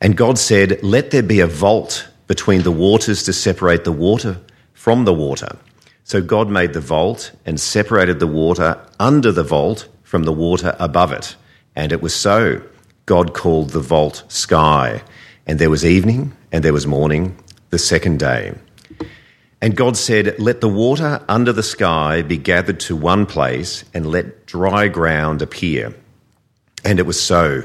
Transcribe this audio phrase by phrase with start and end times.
[0.00, 4.40] And God said, Let there be a vault between the waters to separate the water
[4.72, 5.56] from the water.
[6.04, 10.74] So God made the vault and separated the water under the vault from the water
[10.78, 11.36] above it.
[11.76, 12.62] And it was so.
[13.06, 15.02] God called the vault sky.
[15.46, 17.36] And there was evening and there was morning,
[17.70, 18.54] the second day.
[19.60, 24.06] And God said, Let the water under the sky be gathered to one place, and
[24.06, 25.94] let dry ground appear.
[26.84, 27.64] And it was so.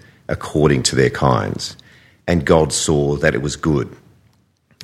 [0.27, 1.77] according to their kinds.
[2.27, 3.95] And God saw that it was good.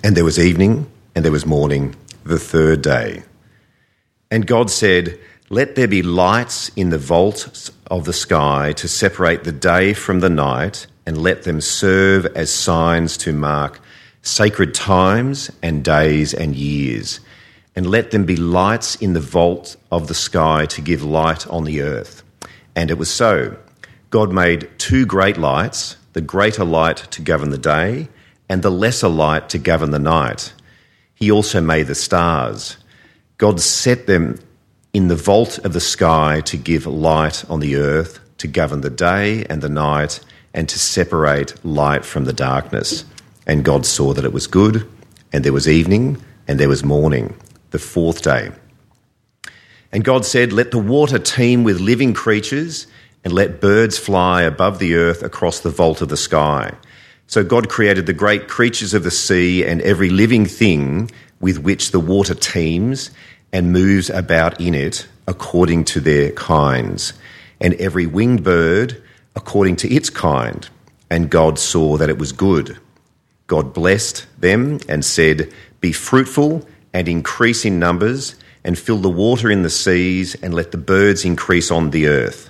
[0.04, 3.24] And there was evening, and there was morning, the third day.
[4.30, 9.44] And God said, Let there be lights in the vaults of the sky to separate
[9.44, 13.80] the day from the night, and let them serve as signs to mark
[14.22, 17.20] sacred times and days and years.
[17.76, 21.64] And let them be lights in the vault of the sky to give light on
[21.64, 22.24] the earth.
[22.76, 23.58] And it was so.
[24.10, 28.10] God made two great lights the greater light to govern the day,
[28.50, 30.52] and the lesser light to govern the night.
[31.14, 32.78] He also made the stars.
[33.38, 34.40] God set them
[34.94, 38.90] in the vault of the sky to give light on the earth, to govern the
[38.90, 40.20] day and the night,
[40.56, 43.06] and to separate light from the darkness.
[43.46, 44.90] And God saw that it was good,
[45.32, 47.36] and there was evening, and there was morning,
[47.70, 48.50] the fourth day.
[49.92, 52.88] And God said, Let the water teem with living creatures
[53.24, 56.74] and let birds fly above the earth across the vault of the sky.
[57.28, 61.92] So God created the great creatures of the sea and every living thing with which
[61.92, 63.12] the water teems
[63.52, 67.14] and moves about in it according to their kinds,
[67.60, 69.02] and every winged bird
[69.36, 70.70] according to its kind.
[71.10, 72.78] And God saw that it was good.
[73.48, 75.52] God blessed them and said,
[75.82, 80.72] Be fruitful and increase in numbers, and fill the water in the seas, and let
[80.72, 82.50] the birds increase on the earth.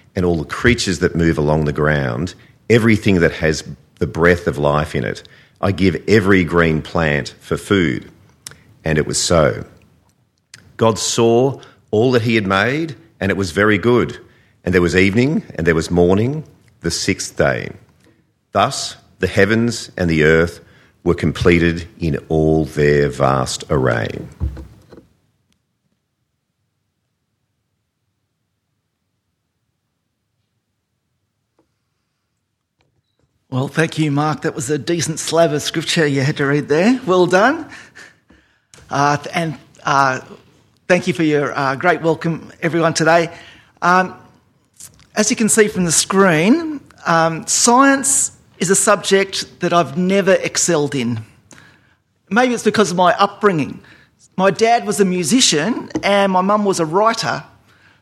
[0.15, 2.35] and all the creatures that move along the ground,
[2.69, 3.63] everything that has
[3.99, 5.23] the breath of life in it.
[5.61, 8.11] I give every green plant for food.
[8.83, 9.65] And it was so.
[10.77, 11.61] God saw
[11.91, 14.19] all that he had made, and it was very good.
[14.63, 16.43] And there was evening, and there was morning,
[16.79, 17.71] the sixth day.
[18.51, 20.59] Thus the heavens and the earth
[21.03, 24.07] were completed in all their vast array.
[33.51, 34.43] Well, thank you, Mark.
[34.43, 37.01] That was a decent slab of scripture you had to read there.
[37.05, 37.69] Well done.
[38.89, 40.21] Uh, and uh,
[40.87, 43.29] thank you for your uh, great welcome, everyone, today.
[43.81, 44.15] Um,
[45.17, 50.31] as you can see from the screen, um, science is a subject that I've never
[50.31, 51.19] excelled in.
[52.29, 53.81] Maybe it's because of my upbringing.
[54.37, 57.43] My dad was a musician and my mum was a writer,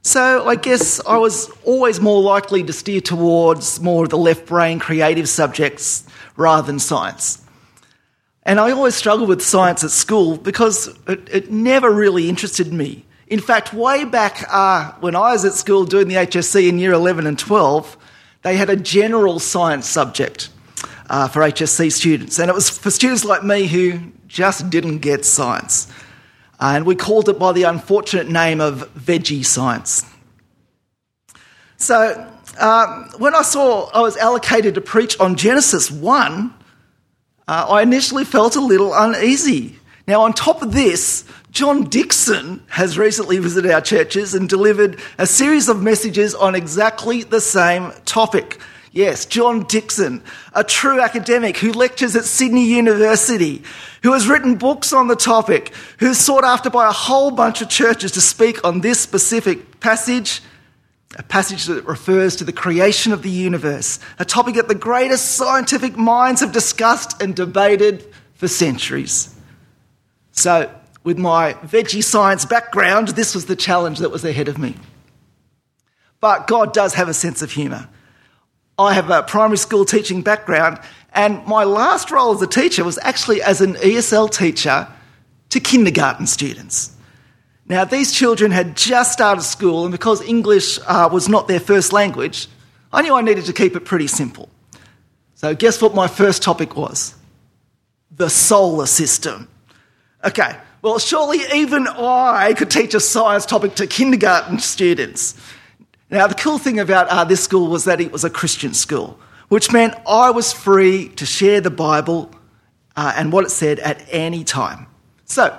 [0.02, 4.46] so I guess I was always more likely to steer towards more of the left
[4.46, 6.08] brain creative subjects
[6.38, 7.44] rather than science.
[8.44, 13.06] And I always struggled with science at school because it, it never really interested me.
[13.28, 16.94] In fact, way back uh, when I was at school doing the HSC in year
[16.94, 17.98] 11 and 12,
[18.42, 20.50] they had a general science subject
[21.10, 22.40] uh, for HSC students.
[22.40, 25.92] And it was for students like me who just didn't get science.
[26.60, 30.06] And we called it by the unfortunate name of veggie science.
[31.78, 32.28] So
[32.60, 36.54] uh, when I saw I was allocated to preach on Genesis 1,
[37.48, 39.80] uh, I initially felt a little uneasy.
[40.06, 45.26] Now, on top of this, John Dickson has recently visited our churches and delivered a
[45.28, 48.60] series of messages on exactly the same topic.
[48.92, 53.62] Yes, John Dickson, a true academic who lectures at Sydney University,
[54.02, 57.70] who has written books on the topic, who's sought after by a whole bunch of
[57.70, 60.42] churches to speak on this specific passage,
[61.18, 65.36] a passage that refers to the creation of the universe, a topic that the greatest
[65.36, 68.04] scientific minds have discussed and debated
[68.34, 69.36] for centuries.
[70.32, 74.76] So, with my veggie science background, this was the challenge that was ahead of me.
[76.20, 77.88] But God does have a sense of humour.
[78.80, 80.80] I have a primary school teaching background,
[81.14, 84.88] and my last role as a teacher was actually as an ESL teacher
[85.50, 86.96] to kindergarten students.
[87.68, 91.92] Now, these children had just started school, and because English uh, was not their first
[91.92, 92.48] language,
[92.94, 94.50] I knew I needed to keep it pretty simple.
[95.36, 97.16] So, guess what my first topic was?
[98.12, 99.50] The solar system.
[100.24, 105.36] Okay, well, surely even I could teach a science topic to kindergarten students.
[106.12, 109.20] Now, the cool thing about uh, this school was that it was a Christian school,
[109.48, 112.32] which meant I was free to share the Bible
[112.96, 114.88] uh, and what it said at any time.
[115.26, 115.58] So,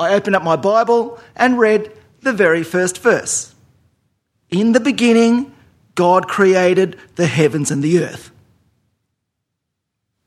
[0.00, 1.92] I opened up my Bible and read
[2.22, 3.54] the very first verse.
[4.50, 5.54] In the beginning,
[5.94, 8.32] God created the heavens and the earth.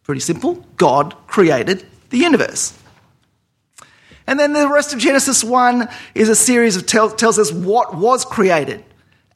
[0.04, 0.66] Pretty simple.
[0.78, 2.78] God created the universe.
[4.26, 7.96] And then the rest of Genesis 1 is a series of tell, tells us what
[7.96, 8.84] was created.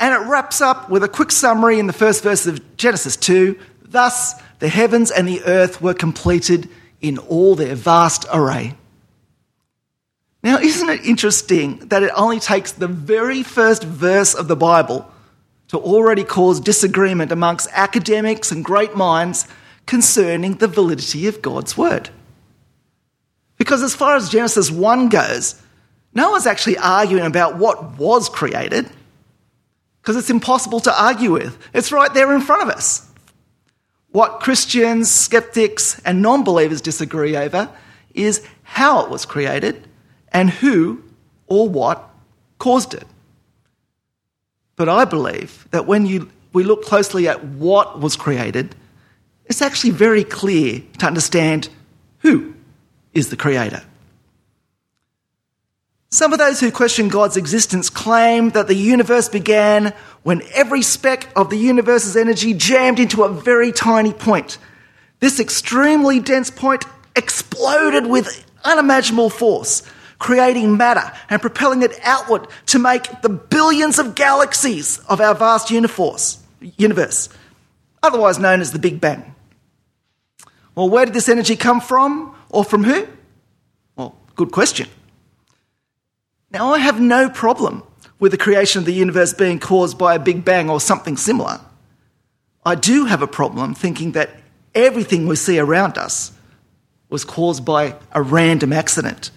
[0.02, 3.58] And it wraps up with a quick summary in the first verse of Genesis 2.
[3.84, 6.68] Thus, the heavens and the earth were completed
[7.02, 8.74] in all their vast array.
[10.42, 15.08] Now, isn't it interesting that it only takes the very first verse of the Bible
[15.68, 19.48] to already cause disagreement amongst academics and great minds
[19.86, 22.10] concerning the validity of God's word?
[23.60, 25.62] Because as far as Genesis 1 goes,
[26.16, 28.90] no one's actually arguing about what was created
[30.02, 31.58] because it's impossible to argue with.
[31.74, 33.08] It's right there in front of us.
[34.10, 37.70] What Christians, skeptics, and non believers disagree over
[38.14, 39.88] is how it was created
[40.34, 41.04] and who
[41.48, 42.10] or what
[42.58, 43.06] caused it.
[44.76, 48.76] But I believe that when you, we look closely at what was created,
[49.46, 51.70] it's actually very clear to understand
[52.20, 52.54] who
[53.14, 53.84] is the creator.
[56.14, 61.30] Some of those who question God's existence claim that the universe began when every speck
[61.38, 64.58] of the universe's energy jammed into a very tiny point.
[65.22, 66.84] This extremely dense point
[67.16, 69.84] exploded with unimaginable force,
[70.20, 75.72] creating matter and propelling it outward to make the billions of galaxies of our vast
[75.72, 76.40] universe,
[78.04, 79.34] otherwise known as the Big Bang.
[80.76, 83.08] Well, where did this energy come from or from who?
[83.96, 84.90] Well, good question.
[86.52, 87.84] Now, I have no problem
[88.20, 91.62] with the creation of the universe being caused by a Big Bang or something similar.
[92.66, 94.30] I do have a problem thinking that
[94.76, 96.32] everything we see around us
[97.10, 99.32] was caused by a random accident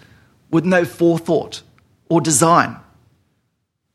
[0.51, 1.61] with no forethought
[2.09, 2.77] or design.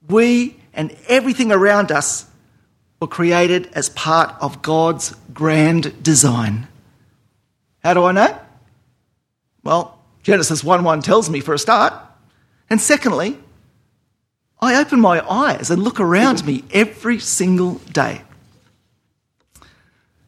[0.08, 2.26] We and everything around us
[3.00, 6.68] were created as part of God's grand design.
[7.82, 8.38] How do I know?
[9.62, 11.94] Well, Genesis 1 1 tells me for a start.
[12.70, 13.36] And secondly,
[14.60, 18.22] I open my eyes and look around me every single day.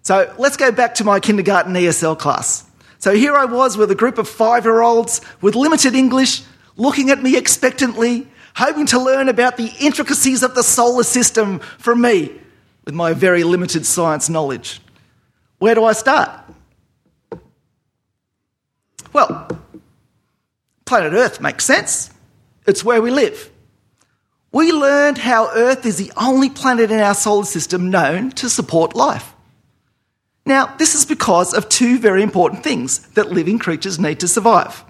[0.02, 2.68] So let's go back to my kindergarten ESL class.
[2.98, 6.42] So here I was with a group of five year olds with limited English,
[6.76, 12.00] looking at me expectantly, hoping to learn about the intricacies of the solar system from
[12.00, 12.32] me
[12.84, 14.80] with my very limited science knowledge.
[15.58, 16.30] Where do I start?
[19.12, 19.48] Well,
[20.84, 22.11] planet Earth makes sense.
[22.66, 23.50] It's where we live.
[24.52, 28.94] We learned how Earth is the only planet in our solar system known to support
[28.94, 29.34] life.
[30.44, 34.84] Now, this is because of two very important things that living creatures need to survive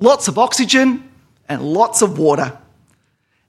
[0.00, 1.08] lots of oxygen
[1.48, 2.56] and lots of water.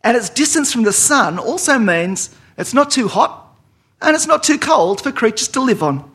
[0.03, 3.55] And its distance from the sun also means it's not too hot
[4.01, 6.09] and it's not too cold for creatures to live on.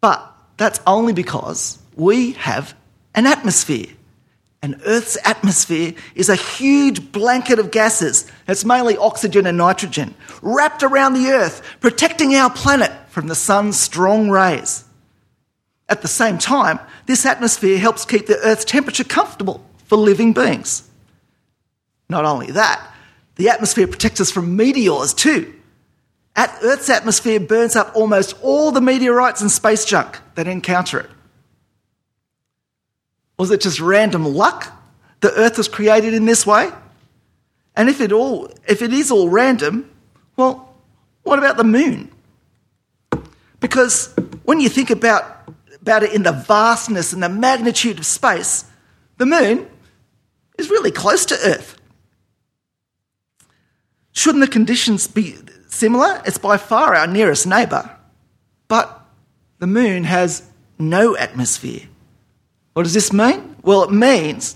[0.00, 2.74] But that's only because we have
[3.14, 3.86] an atmosphere.
[4.68, 8.30] And Earth's atmosphere is a huge blanket of gases.
[8.46, 13.80] It's mainly oxygen and nitrogen, wrapped around the Earth, protecting our planet from the sun's
[13.80, 14.84] strong rays.
[15.88, 20.86] At the same time, this atmosphere helps keep the Earth's temperature comfortable for living beings.
[22.10, 22.92] Not only that,
[23.36, 25.54] the atmosphere protects us from meteors too.
[26.36, 31.10] At Earth's atmosphere burns up almost all the meteorites and space junk that encounter it.
[33.38, 34.72] Was it just random luck
[35.20, 36.70] the Earth was created in this way?
[37.74, 39.88] And if it, all, if it is all random,
[40.36, 40.74] well,
[41.22, 42.10] what about the moon?
[43.60, 44.14] Because
[44.44, 48.64] when you think about, about it in the vastness and the magnitude of space,
[49.16, 49.68] the moon
[50.58, 51.76] is really close to Earth.
[54.12, 55.36] Shouldn't the conditions be
[55.68, 56.20] similar?
[56.26, 57.96] It's by far our nearest neighbour.
[58.66, 59.06] But
[59.60, 60.42] the moon has
[60.78, 61.82] no atmosphere.
[62.78, 63.56] What does this mean?
[63.64, 64.54] Well, it means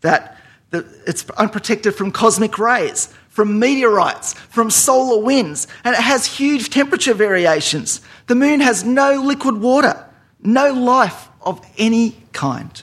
[0.00, 0.38] that
[0.72, 7.12] it's unprotected from cosmic rays, from meteorites, from solar winds, and it has huge temperature
[7.12, 8.00] variations.
[8.26, 10.02] The moon has no liquid water,
[10.42, 12.82] no life of any kind.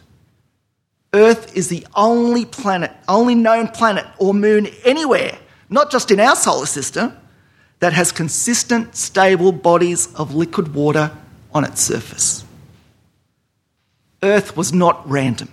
[1.16, 5.36] Earth is the only planet, only known planet or moon anywhere,
[5.72, 7.18] not just in our solar system,
[7.80, 11.10] that has consistent, stable bodies of liquid water
[11.56, 12.46] on its surface.
[14.22, 15.50] Earth was not random.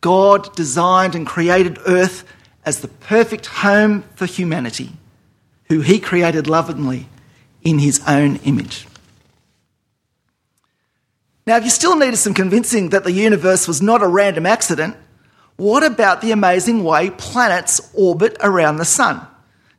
[0.00, 2.24] God designed and created Earth
[2.66, 4.92] as the perfect home for humanity,
[5.68, 7.06] who He created lovingly
[7.62, 8.86] in His own image.
[11.46, 14.96] Now, if you still needed some convincing that the universe was not a random accident,
[15.56, 19.26] what about the amazing way planets orbit around the sun?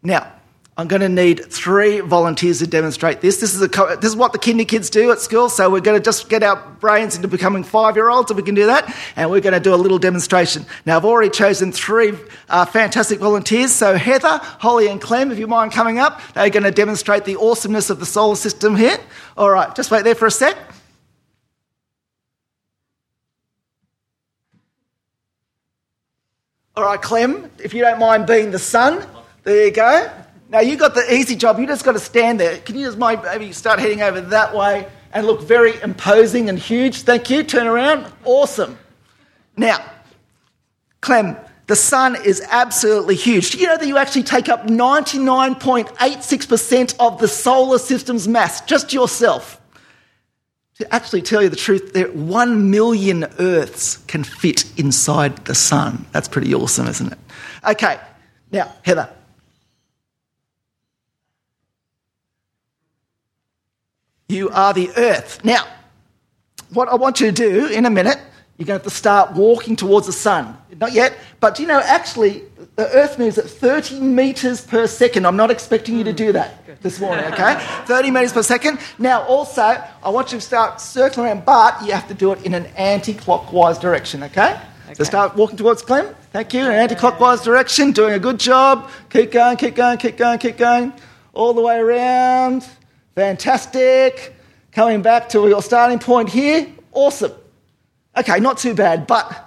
[0.04, 0.32] Now,
[0.78, 3.40] I'm going to need three volunteers to demonstrate this.
[3.40, 3.68] This is, a,
[4.02, 6.44] this is what the kinder kids do at school, so we're going to just get
[6.44, 9.54] our brains into becoming five year olds if we can do that, and we're going
[9.54, 10.66] to do a little demonstration.
[10.86, 12.14] Now, I've already chosen three
[12.50, 16.64] uh, fantastic volunteers, so Heather, Holly, and Clem, if you mind coming up, they're going
[16.64, 18.98] to demonstrate the awesomeness of the solar system here.
[19.38, 20.58] All right, just wait there for a sec.
[26.76, 29.08] All right, Clem, if you don't mind being the sun,
[29.46, 30.12] there you go.
[30.50, 31.60] Now you got the easy job.
[31.60, 32.58] You just got to stand there.
[32.60, 37.02] Can you just maybe start heading over that way and look very imposing and huge?
[37.02, 37.44] Thank you.
[37.44, 38.06] Turn around.
[38.24, 38.78] Awesome.
[39.58, 39.84] Now,
[41.02, 41.36] Clem,
[41.68, 43.52] the sun is absolutely huge.
[43.52, 48.94] Do you know that you actually take up 99.86% of the solar system's mass, just
[48.94, 49.60] yourself?
[50.80, 56.06] To actually tell you the truth, there, one million Earths can fit inside the sun.
[56.12, 57.20] That's pretty awesome, isn't it?
[57.68, 57.98] Okay,
[58.52, 59.10] now, Heather,
[64.28, 65.44] You are the earth.
[65.44, 65.66] Now,
[66.74, 68.18] what I want you to do in a minute,
[68.58, 70.58] you're going to have to start walking towards the sun.
[70.80, 72.44] Not yet, but do you know, actually,
[72.76, 75.28] the earth moves at 30 metres per second.
[75.28, 76.80] I'm not expecting you to do that mm.
[76.80, 77.56] this morning, okay?
[77.86, 78.80] 30 metres per second.
[78.98, 82.46] Now, also, I want you to start circling around, but you have to do it
[82.46, 84.60] in an anti clockwise direction, okay?
[84.86, 84.94] okay?
[84.96, 86.16] So start walking towards Clem.
[86.32, 86.62] Thank you.
[86.62, 88.90] In an anti clockwise direction, doing a good job.
[89.10, 90.94] Keep going, keep going, keep going, keep going.
[91.34, 92.68] All the way around.
[93.16, 94.36] Fantastic.
[94.74, 96.68] Coming back to your starting point here.
[96.92, 97.32] Awesome.
[98.18, 99.46] Okay, not too bad, but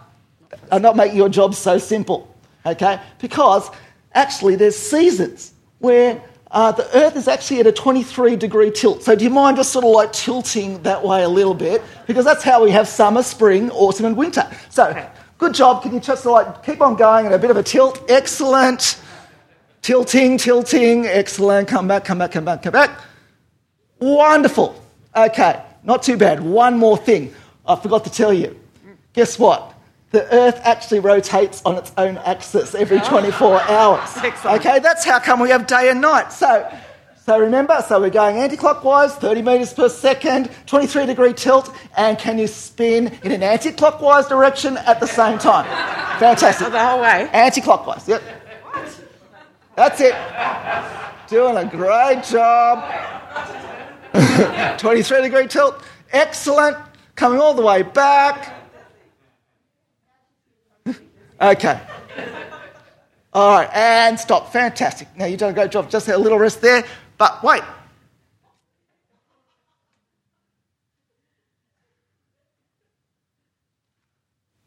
[0.70, 2.34] I'm not making your job so simple.
[2.64, 2.98] Okay?
[3.18, 3.70] Because
[4.14, 9.02] actually, there's seasons where uh, the Earth is actually at a 23 degree tilt.
[9.02, 11.82] So, do you mind just sort of like tilting that way a little bit?
[12.06, 14.50] Because that's how we have summer, spring, autumn, and winter.
[14.70, 15.82] So, good job.
[15.82, 18.02] Can you just like keep on going at a bit of a tilt?
[18.08, 18.98] Excellent.
[19.82, 21.06] Tilting, tilting.
[21.06, 21.68] Excellent.
[21.68, 22.98] Come back, come back, come back, come back.
[24.00, 24.80] Wonderful.
[25.14, 26.40] Okay, not too bad.
[26.40, 27.34] One more thing
[27.66, 28.58] I forgot to tell you.
[29.12, 29.74] Guess what?
[30.10, 33.08] The Earth actually rotates on its own axis every ah.
[33.08, 34.08] 24 hours.
[34.44, 36.32] Okay, that's how come we have day and night.
[36.32, 36.70] So,
[37.26, 42.38] so remember, so we're going anti-clockwise, 30 metres per second, 23 degree tilt, and can
[42.38, 45.66] you spin in an anti-clockwise direction at the same time?
[46.18, 46.70] Fantastic.
[46.70, 47.28] The whole way?
[47.32, 48.22] Anti-clockwise, yep.
[48.62, 49.00] What?
[49.76, 50.14] That's it.
[51.28, 52.82] Doing a great job.
[54.78, 55.82] 23 degree tilt.
[56.12, 56.76] Excellent.
[57.14, 58.54] Coming all the way back.
[61.40, 61.80] Okay.
[63.32, 64.52] All right, and stop.
[64.52, 65.06] Fantastic.
[65.16, 65.88] Now you've done a great job.
[65.88, 66.82] Just a little rest there.
[67.16, 67.62] But wait.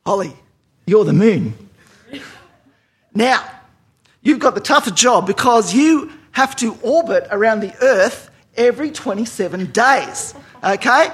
[0.05, 0.33] Holly,
[0.85, 1.69] you're the moon.
[3.13, 3.45] Now,
[4.21, 9.71] you've got the toughest job because you have to orbit around the Earth every 27
[9.71, 10.33] days.
[10.63, 11.07] Okay?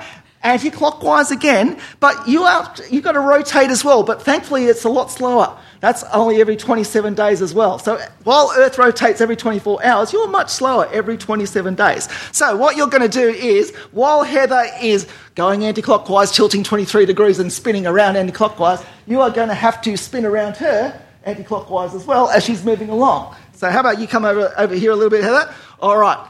[0.44, 4.04] Anti clockwise again, but you are, you've got to rotate as well.
[4.04, 5.58] But thankfully, it's a lot slower.
[5.80, 7.80] That's only every 27 days as well.
[7.80, 12.08] So while Earth rotates every 24 hours, you're much slower every 27 days.
[12.32, 17.06] So what you're going to do is, while Heather is going anti clockwise, tilting 23
[17.06, 21.00] degrees and spinning around anti clockwise, you are going to have to spin around her
[21.26, 23.36] anti clockwise as well as she's moving along.
[23.54, 25.52] So how about you come over, over here a little bit, Heather?
[25.80, 26.26] All right,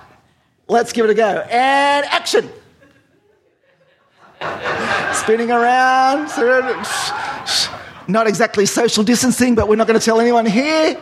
[0.67, 1.45] let's give it a go.
[1.49, 2.49] And action!
[5.13, 6.29] Spinning around.
[8.07, 10.95] Not exactly social distancing, but we're not going to tell anyone here.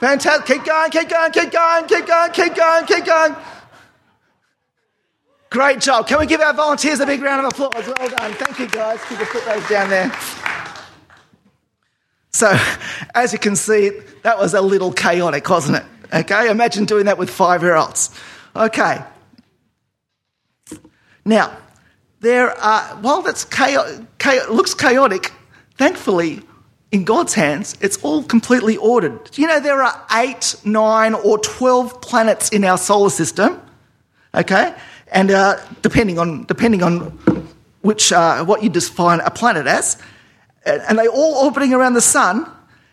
[0.00, 0.46] Fantastic.
[0.46, 3.36] Keep going, keep going, keep going, keep going, keep going, keep going.
[5.50, 6.08] Great job.
[6.08, 7.86] Can we give our volunteers a big round of applause?
[7.86, 8.32] Well done.
[8.32, 9.00] Thank you, guys.
[9.08, 10.12] Keep your put those down there.
[12.32, 12.58] So,
[13.14, 13.90] as you can see,
[14.24, 15.84] that was a little chaotic, wasn't it?
[16.12, 18.10] Okay, imagine doing that with five year olds.
[18.56, 19.02] Okay.
[21.24, 21.56] Now,
[22.20, 25.32] there are, while that's chaotic, looks chaotic,
[25.76, 26.42] thankfully,
[26.92, 29.36] in God's hands, it's all completely ordered.
[29.36, 33.60] You know there are eight, nine, or 12 planets in our solar system?
[34.32, 34.74] Okay?
[35.10, 37.00] And uh, depending, on, depending on
[37.82, 40.00] which, uh, what you define a planet as,
[40.64, 42.50] and they all orbiting around the sun.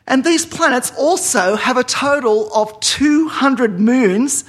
[0.08, 4.44] And these planets also have a total of 200 moons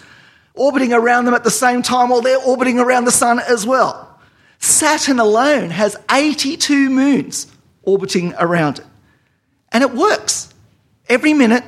[0.54, 4.20] orbiting around them at the same time while they're orbiting around the sun as well.
[4.58, 7.46] Saturn alone has 82 moons
[7.82, 8.86] orbiting around it.
[9.72, 10.52] And it works
[11.08, 11.64] every minute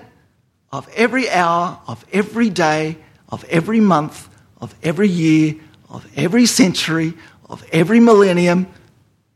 [0.71, 4.29] of every hour, of every day, of every month,
[4.61, 5.57] of every year,
[5.89, 7.15] of every century,
[7.49, 8.67] of every millennium.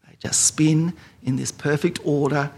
[0.07, 2.51] They just spin in this perfect order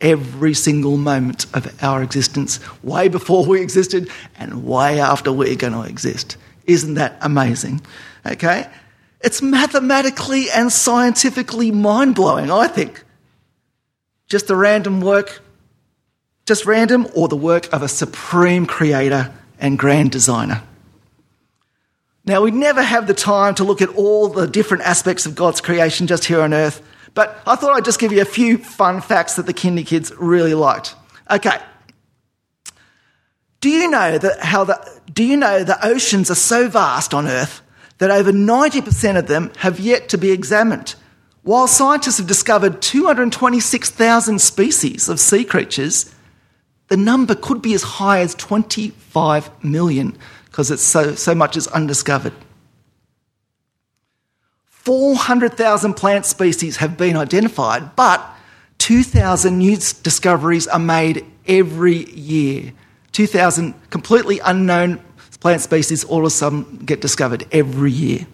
[0.00, 5.72] every single moment of our existence, way before we existed and way after we're going
[5.72, 6.36] to exist.
[6.66, 7.80] Isn't that amazing?
[8.26, 8.68] Okay?
[9.20, 13.04] It's mathematically and scientifically mind blowing, I think
[14.28, 15.42] just the random work,
[16.46, 20.62] just random, or the work of a supreme creator and grand designer.
[22.24, 25.60] Now, we never have the time to look at all the different aspects of God's
[25.60, 26.82] creation just here on earth,
[27.14, 30.12] but I thought I'd just give you a few fun facts that the kindy kids
[30.18, 30.94] really liked.
[31.30, 31.58] Okay.
[33.60, 37.26] Do you know that how the, do you know the oceans are so vast on
[37.26, 37.62] earth
[37.98, 40.96] that over 90% of them have yet to be examined?
[41.42, 46.14] While scientists have discovered 226,000 species of sea creatures,
[46.88, 51.66] the number could be as high as 25 million because it's so, so much is
[51.68, 52.32] undiscovered.
[54.84, 58.22] 400,000 plant species have been identified, but
[58.78, 62.72] 2,000 new discoveries are made every year.
[63.12, 65.00] 2,000 completely unknown
[65.40, 68.26] plant species all of a sudden get discovered every year.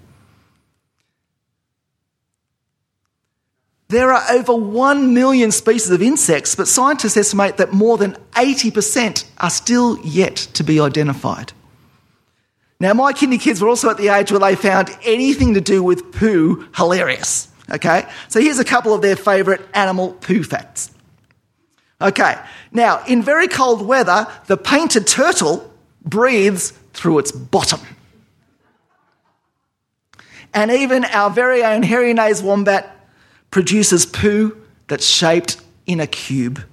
[3.88, 9.24] There are over 1 million species of insects, but scientists estimate that more than 80%
[9.38, 11.52] are still yet to be identified.
[12.80, 15.82] Now, my kindy kids were also at the age where they found anything to do
[15.82, 17.48] with poo hilarious.
[17.70, 18.06] Okay?
[18.28, 20.90] So here's a couple of their favourite animal poo facts.
[22.02, 22.34] Okay,
[22.72, 25.70] now, in very cold weather, the painted turtle
[26.02, 27.80] breathes through its bottom.
[30.54, 32.96] And even our very own hairy nosed wombat
[33.50, 34.56] produces poo
[34.88, 36.64] that's shaped in a cube.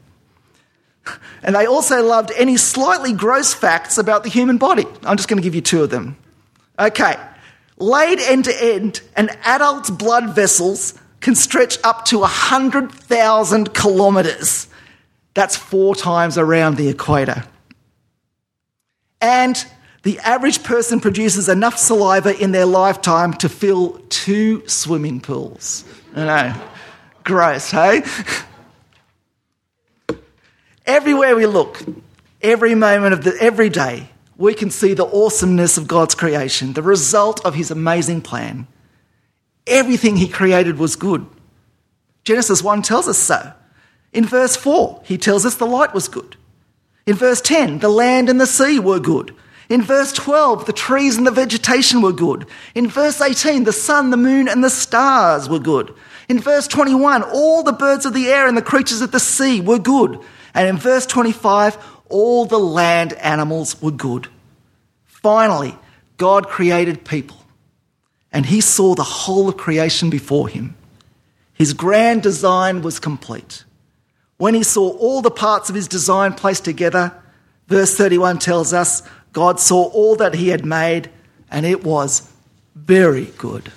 [1.43, 4.85] And they also loved any slightly gross facts about the human body.
[5.03, 6.17] I'm just going to give you two of them.
[6.77, 7.15] Okay.
[7.77, 14.67] Laid end to end, an adult's blood vessels can stretch up to 100,000 kilometres.
[15.35, 17.43] That's four times around the equator.
[19.21, 19.63] And
[20.03, 25.83] the average person produces enough saliva in their lifetime to fill two swimming pools.
[26.15, 26.61] I know.
[27.23, 28.03] Gross, hey?
[30.87, 31.83] Everywhere we look,
[32.41, 36.81] every moment of the every day, we can see the awesomeness of God's creation, the
[36.81, 38.67] result of his amazing plan.
[39.67, 41.25] Everything he created was good.
[42.23, 43.51] Genesis 1 tells us so.
[44.13, 46.37] In verse 4, he tells us the light was good.
[47.05, 49.35] In verse 10, the land and the sea were good.
[49.67, 52.45] In verse 12, the trees and the vegetation were good.
[52.73, 55.93] In verse 18, the sun, the moon, and the stars were good.
[56.29, 59.59] In verse 21, all the birds of the air and the creatures of the sea
[59.59, 60.19] were good.
[60.57, 61.77] And in verse 25,
[62.09, 64.27] all the land animals were good.
[65.05, 65.77] Finally,
[66.17, 67.37] God created people,
[68.31, 70.75] and he saw the whole of creation before him.
[71.53, 73.65] His grand design was complete.
[74.37, 77.13] When he saw all the parts of his design placed together,
[77.67, 81.11] verse 31 tells us God saw all that he had made,
[81.51, 82.33] and it was
[82.73, 83.71] very good.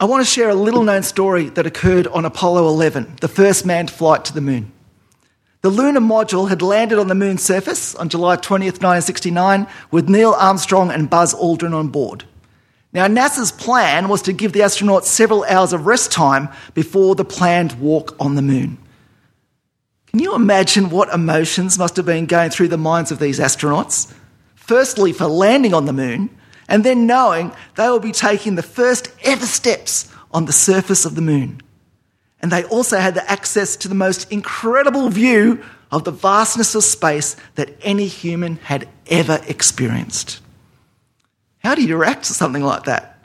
[0.00, 3.66] I want to share a little known story that occurred on Apollo 11, the first
[3.66, 4.70] manned flight to the moon.
[5.62, 10.34] The lunar module had landed on the moon's surface on July 20th, 1969, with Neil
[10.34, 12.22] Armstrong and Buzz Aldrin on board.
[12.92, 17.24] Now, NASA's plan was to give the astronauts several hours of rest time before the
[17.24, 18.78] planned walk on the moon.
[20.06, 24.14] Can you imagine what emotions must have been going through the minds of these astronauts?
[24.54, 26.30] Firstly, for landing on the moon,
[26.68, 31.14] and then knowing they will be taking the first ever steps on the surface of
[31.14, 31.60] the moon.
[32.40, 36.84] And they also had the access to the most incredible view of the vastness of
[36.84, 40.40] space that any human had ever experienced.
[41.60, 43.18] How do you react to something like that?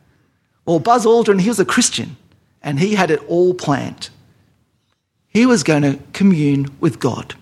[0.65, 2.15] Well, Buzz Aldrin, he was a Christian
[2.61, 4.09] and he had it all planned.
[5.27, 7.35] He was going to commune with God.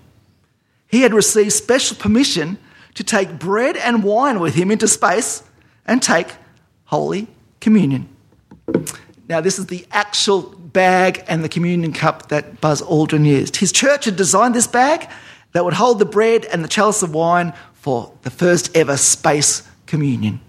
[0.87, 2.57] He had received special permission
[2.95, 5.43] to take bread and wine with him into space
[5.85, 6.35] and take
[6.85, 7.27] Holy
[7.59, 8.07] Communion.
[9.27, 13.57] Now, this is the actual bag and the communion cup that Buzz Aldrin used.
[13.57, 15.09] His church had designed this bag
[15.53, 19.67] that would hold the bread and the chalice of wine for the first ever space
[19.85, 20.39] communion.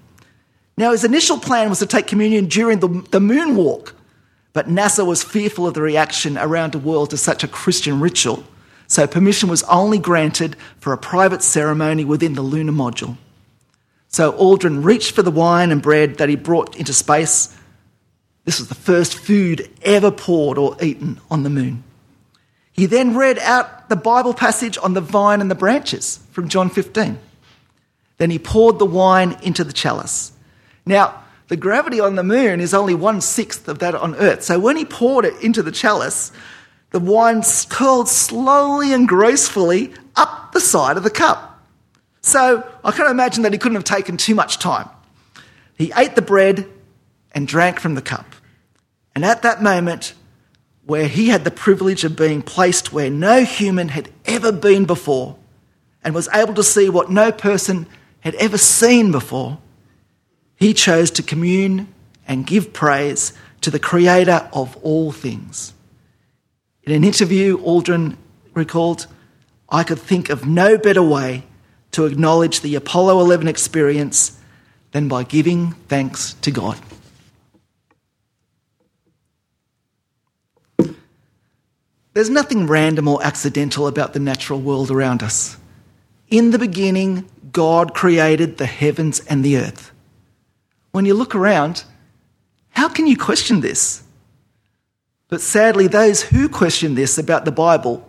[0.76, 3.92] Now, his initial plan was to take communion during the, the moonwalk,
[4.52, 8.44] but NASA was fearful of the reaction around the world to such a Christian ritual,
[8.86, 13.16] so permission was only granted for a private ceremony within the lunar module.
[14.12, 17.56] So Aldrin reached for the wine and bread that he brought into space.
[18.44, 21.82] This was the first food ever poured or eaten on the moon.
[22.72, 26.68] He then read out the Bible passage on the vine and the branches from John
[26.68, 27.18] 15.
[28.18, 30.32] Then he poured the wine into the chalice.
[30.84, 34.42] Now, the gravity on the moon is only one sixth of that on Earth.
[34.42, 36.32] So when he poured it into the chalice,
[36.90, 41.51] the wine curled slowly and gracefully up the side of the cup.
[42.22, 44.88] So I can imagine that he couldn't have taken too much time.
[45.76, 46.68] He ate the bread
[47.32, 48.34] and drank from the cup.
[49.14, 50.14] And at that moment,
[50.84, 55.36] where he had the privilege of being placed where no human had ever been before
[56.04, 57.86] and was able to see what no person
[58.20, 59.58] had ever seen before,
[60.56, 61.92] he chose to commune
[62.26, 65.72] and give praise to the creator of all things.
[66.84, 68.16] In an interview, Aldrin
[68.54, 69.06] recalled,
[69.68, 71.44] I could think of no better way
[71.92, 74.38] to acknowledge the Apollo 11 experience
[74.92, 76.78] than by giving thanks to God.
[82.14, 85.56] There's nothing random or accidental about the natural world around us.
[86.28, 89.92] In the beginning, God created the heavens and the earth.
[90.92, 91.84] When you look around,
[92.70, 94.02] how can you question this?
[95.28, 98.06] But sadly, those who question this about the Bible,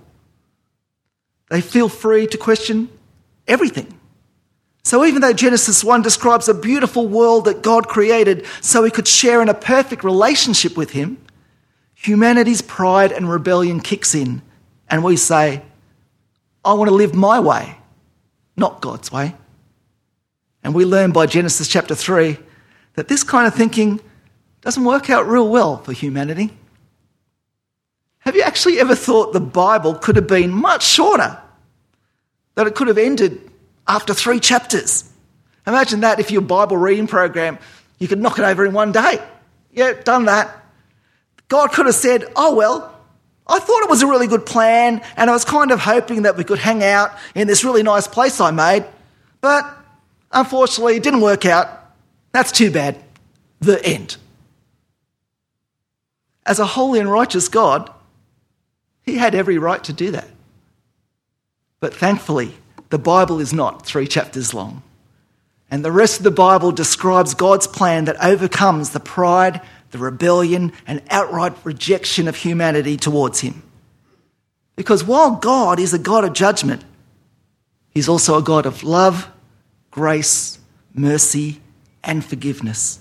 [1.50, 2.90] they feel free to question
[3.48, 4.00] everything.
[4.84, 9.08] So even though Genesis 1 describes a beautiful world that God created so we could
[9.08, 11.18] share in a perfect relationship with Him,
[11.96, 14.42] humanity's pride and rebellion kicks in
[14.90, 15.62] and we say,
[16.66, 17.78] I want to live my way,
[18.58, 19.36] not God's way.
[20.64, 22.38] And we learn by Genesis chapter 3
[22.96, 24.00] that this kind of thinking
[24.62, 26.52] doesn't work out real well for humanity.
[28.20, 31.38] Have you actually ever thought the Bible could have been much shorter?
[32.56, 33.50] That it could have ended
[33.88, 35.10] after three chapters.
[35.66, 37.58] Imagine that if your Bible reading program,
[38.00, 39.20] you could knock it over in one day.
[39.72, 40.64] Yeah, done that.
[41.48, 42.94] God could have said, Oh, well,
[43.48, 46.38] I thought it was a really good plan, and I was kind of hoping that
[46.38, 48.86] we could hang out in this really nice place I made,
[49.42, 49.70] but
[50.32, 51.68] unfortunately, it didn't work out.
[52.32, 52.98] That's too bad.
[53.60, 54.18] The end.
[56.46, 57.92] As a holy and righteous God,
[59.04, 60.28] he had every right to do that.
[61.84, 62.54] But thankfully,
[62.92, 64.84] the Bible is not three chapters long.
[65.70, 69.60] And the rest of the Bible describes God's plan that overcomes the pride,
[69.92, 73.64] the rebellion, and outright rejection of humanity towards Him.
[74.78, 76.86] Because while God is a God of judgment,
[77.90, 79.30] He's also a God of love,
[79.92, 80.60] grace,
[80.94, 81.60] mercy,
[82.02, 83.00] and forgiveness.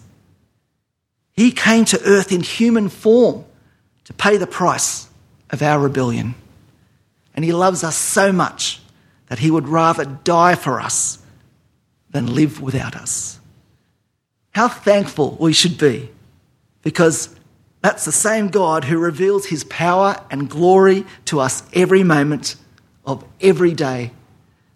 [1.35, 3.45] He came to earth in human form
[4.07, 5.07] to pay the price
[5.51, 6.35] of our rebellion.
[7.35, 8.81] And he loves us so much
[9.29, 11.19] that he would rather die for us
[12.11, 13.41] than live without us.
[14.51, 16.11] How thankful we should be
[16.83, 17.35] because
[17.81, 22.57] that's the same God who reveals his power and glory to us every moment
[23.05, 24.13] of every day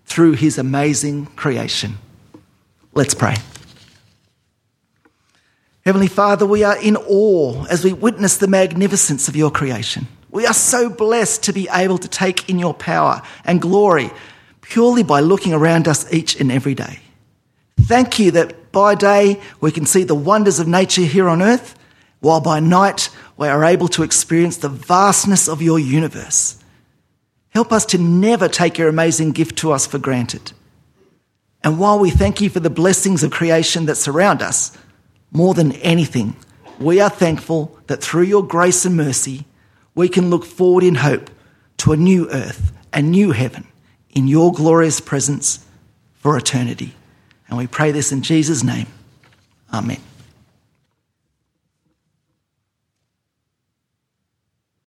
[0.06, 1.98] through his amazing creation.
[2.94, 3.36] Let's pray.
[5.84, 10.08] Heavenly Father, we are in awe as we witness the magnificence of your creation.
[10.36, 14.10] We are so blessed to be able to take in your power and glory
[14.60, 17.00] purely by looking around us each and every day.
[17.80, 21.74] Thank you that by day we can see the wonders of nature here on earth,
[22.20, 26.62] while by night we are able to experience the vastness of your universe.
[27.48, 30.52] Help us to never take your amazing gift to us for granted.
[31.64, 34.76] And while we thank you for the blessings of creation that surround us,
[35.32, 36.36] more than anything,
[36.78, 39.46] we are thankful that through your grace and mercy,
[39.96, 41.28] we can look forward in hope
[41.78, 43.66] to a new earth and new heaven
[44.10, 45.66] in your glorious presence
[46.14, 46.94] for eternity.
[47.48, 48.86] And we pray this in Jesus' name.
[49.72, 50.00] Amen.